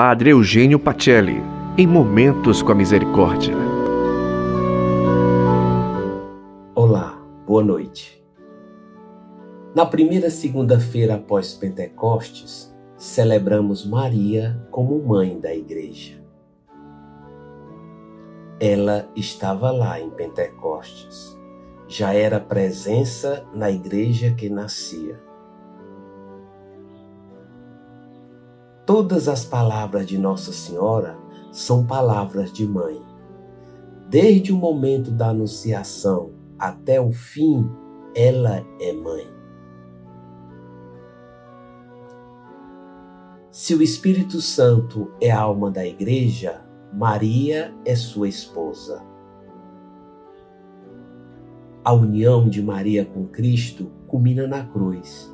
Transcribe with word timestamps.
Padre 0.00 0.30
Eugênio 0.30 0.78
Pacelli, 0.78 1.42
em 1.76 1.84
Momentos 1.84 2.62
com 2.62 2.70
a 2.70 2.74
Misericórdia. 2.76 3.52
Olá, 6.72 7.20
boa 7.44 7.64
noite. 7.64 8.24
Na 9.74 9.84
primeira 9.84 10.30
segunda-feira 10.30 11.16
após 11.16 11.52
Pentecostes, 11.52 12.72
celebramos 12.96 13.84
Maria 13.84 14.64
como 14.70 15.04
mãe 15.04 15.36
da 15.40 15.52
Igreja. 15.52 16.22
Ela 18.60 19.10
estava 19.16 19.72
lá 19.72 20.00
em 20.00 20.10
Pentecostes, 20.10 21.36
já 21.88 22.14
era 22.14 22.38
presença 22.38 23.44
na 23.52 23.68
igreja 23.68 24.32
que 24.32 24.48
nascia. 24.48 25.20
Todas 28.88 29.28
as 29.28 29.44
palavras 29.44 30.06
de 30.06 30.16
Nossa 30.16 30.50
Senhora 30.50 31.18
são 31.52 31.84
palavras 31.84 32.50
de 32.50 32.66
mãe. 32.66 32.98
Desde 34.08 34.50
o 34.50 34.56
momento 34.56 35.10
da 35.10 35.28
anunciação 35.28 36.30
até 36.58 36.98
o 36.98 37.12
fim, 37.12 37.70
ela 38.16 38.64
é 38.80 38.92
mãe. 38.94 39.26
Se 43.50 43.74
o 43.74 43.82
Espírito 43.82 44.40
Santo 44.40 45.12
é 45.20 45.30
a 45.30 45.38
alma 45.38 45.70
da 45.70 45.86
igreja, 45.86 46.64
Maria 46.90 47.74
é 47.84 47.94
sua 47.94 48.26
esposa. 48.26 49.02
A 51.84 51.92
união 51.92 52.48
de 52.48 52.62
Maria 52.62 53.04
com 53.04 53.26
Cristo 53.26 53.92
culmina 54.06 54.46
na 54.46 54.64
cruz, 54.64 55.30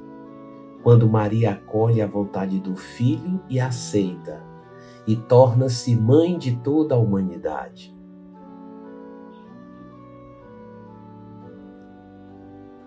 quando 0.84 1.08
Maria 1.08 1.52
acolhe 1.52 2.02
a 2.02 2.06
vontade 2.06 2.60
do 2.60 2.76
Filho 2.76 3.42
e 3.48 3.58
aceita, 3.58 4.44
e 5.06 5.16
torna-se 5.16 5.96
mãe 5.96 6.36
de 6.36 6.56
toda 6.56 6.94
a 6.94 6.98
humanidade. 6.98 7.96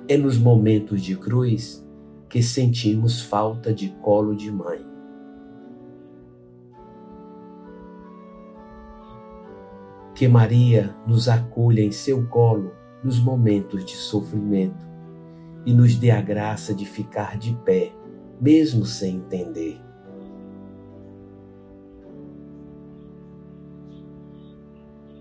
É 0.08 0.16
nos 0.16 0.38
momentos 0.38 1.02
de 1.02 1.18
cruz 1.18 1.84
que 2.30 2.44
sentimos 2.44 3.20
falta 3.20 3.74
de 3.74 3.90
colo 4.04 4.36
de 4.36 4.52
mãe. 4.52 4.86
Que 10.14 10.28
Maria 10.28 10.96
nos 11.08 11.28
acolha 11.28 11.82
em 11.82 11.92
seu 11.92 12.28
colo 12.28 12.74
nos 13.04 13.20
momentos 13.20 13.84
de 13.84 13.96
sofrimento 13.96 14.97
e 15.68 15.74
nos 15.74 15.98
dê 15.98 16.12
a 16.12 16.22
graça 16.22 16.74
de 16.74 16.86
ficar 16.86 17.38
de 17.38 17.54
pé, 17.66 17.92
mesmo 18.40 18.86
sem 18.86 19.18
entender. 19.18 19.82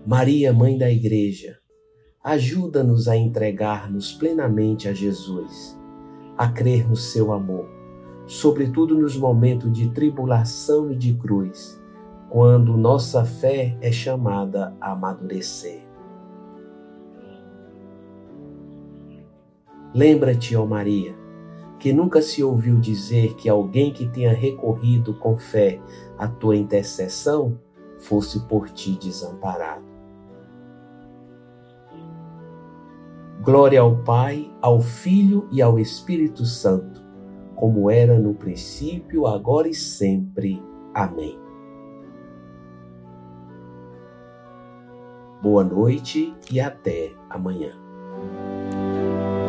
Maria, 0.05 0.53
Mãe 0.53 0.77
da 0.77 0.89
Igreja, 0.89 1.57
ajuda-nos 2.23 3.09
a 3.09 3.17
entregar-nos 3.17 4.13
plenamente 4.13 4.87
a 4.87 4.93
Jesus, 4.93 5.77
a 6.37 6.47
crer 6.47 6.87
no 6.87 6.95
seu 6.95 7.33
amor, 7.33 7.69
sobretudo 8.25 8.97
nos 8.97 9.17
momentos 9.17 9.69
de 9.73 9.89
tribulação 9.89 10.89
e 10.89 10.95
de 10.95 11.13
cruz 11.13 11.77
quando 12.29 12.77
nossa 12.77 13.25
fé 13.25 13.77
é 13.81 13.91
chamada 13.91 14.73
a 14.79 14.91
amadurecer. 14.93 15.86
Lembra-te, 19.93 20.55
ó 20.55 20.65
Maria, 20.65 21.15
que 21.79 21.93
nunca 21.93 22.21
se 22.21 22.43
ouviu 22.43 22.79
dizer 22.79 23.35
que 23.35 23.49
alguém 23.49 23.91
que 23.91 24.07
tenha 24.07 24.33
recorrido 24.33 25.13
com 25.13 25.37
fé 25.37 25.79
à 26.17 26.27
tua 26.27 26.55
intercessão 26.55 27.59
fosse 27.99 28.47
por 28.47 28.69
ti 28.69 28.97
desamparado. 28.99 29.85
Glória 33.41 33.79
ao 33.79 33.95
Pai, 34.03 34.51
ao 34.61 34.81
Filho 34.81 35.47
e 35.51 35.61
ao 35.61 35.79
Espírito 35.79 36.43
Santo, 36.43 37.01
como 37.55 37.89
era 37.89 38.19
no 38.19 38.33
princípio, 38.33 39.25
agora 39.25 39.69
e 39.69 39.73
sempre. 39.73 40.61
Amém. 40.93 41.39
Boa 45.41 45.63
noite 45.63 46.35
e 46.51 46.59
até 46.59 47.13
amanhã. 47.29 47.86